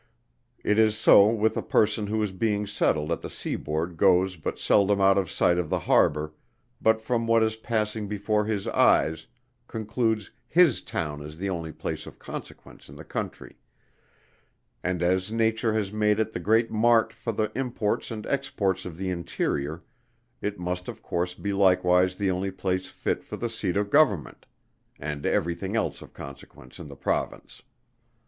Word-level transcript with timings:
It 0.63 0.79
is 0.79 0.97
so 0.97 1.27
with 1.27 1.55
a 1.55 1.61
person 1.61 2.07
who 2.07 2.25
being 2.31 2.65
settled 2.65 3.11
at 3.11 3.21
the 3.21 3.29
seaboard 3.29 3.97
goes 3.97 4.35
but 4.35 4.57
seldom 4.57 4.99
out 4.99 5.15
of 5.15 5.29
sight 5.29 5.59
of 5.59 5.69
the 5.69 5.77
harbor, 5.81 6.33
but 6.81 6.99
from 7.03 7.27
what 7.27 7.43
is 7.43 7.55
passing 7.55 8.07
before 8.07 8.45
his 8.45 8.67
eyes, 8.67 9.27
concludes 9.67 10.31
his 10.47 10.81
town 10.81 11.21
is 11.21 11.37
the 11.37 11.51
only 11.51 11.71
place 11.71 12.07
of 12.07 12.17
consequence 12.17 12.89
in 12.89 12.95
the 12.95 13.03
country; 13.05 13.57
and 14.83 15.03
as 15.03 15.31
nature 15.31 15.73
has 15.75 15.93
made 15.93 16.19
it 16.19 16.31
the 16.31 16.39
great 16.39 16.71
mart 16.71 17.13
for 17.13 17.31
the 17.31 17.51
imports 17.55 18.09
and 18.09 18.25
exports 18.25 18.85
of 18.85 18.97
the 18.97 19.11
interior, 19.11 19.83
it 20.41 20.57
must 20.57 20.87
of 20.87 21.03
course 21.03 21.35
be 21.35 21.53
likewise 21.53 22.15
the 22.15 22.31
only 22.31 22.49
place 22.49 22.87
fit 22.87 23.23
for 23.23 23.37
the 23.37 23.51
Seat 23.51 23.77
of 23.77 23.91
Government, 23.91 24.47
and 24.99 25.27
every 25.27 25.53
thing 25.53 25.75
else 25.75 26.01
of 26.01 26.11
consequence 26.11 26.79
in 26.79 26.87
the 26.87 26.95
Province. 26.95 27.61